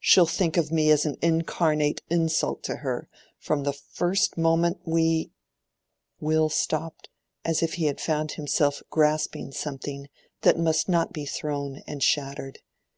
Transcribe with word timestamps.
She'll 0.00 0.24
think 0.24 0.56
of 0.56 0.72
me 0.72 0.90
as 0.90 1.04
an 1.04 1.18
incarnate 1.20 2.00
insult 2.08 2.62
to 2.62 2.76
her, 2.76 3.10
from 3.38 3.64
the 3.64 3.74
first 3.74 4.38
moment 4.38 4.78
we—" 4.86 5.32
Will 6.18 6.48
stopped 6.48 7.10
as 7.44 7.62
if 7.62 7.74
he 7.74 7.84
had 7.84 8.00
found 8.00 8.32
himself 8.32 8.82
grasping 8.88 9.52
something 9.52 10.08
that 10.40 10.58
must 10.58 10.88
not 10.88 11.12
be 11.12 11.26
thrown 11.26 11.82
and 11.86 12.02
shattered. 12.02 12.60